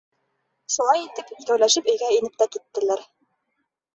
Шулай 0.75 1.01
итеп, 1.07 1.29
икәүләшеп 1.43 1.91
өйгә 1.93 2.09
инеп 2.17 2.41
тә 2.43 2.47
киттеләр. 2.55 3.07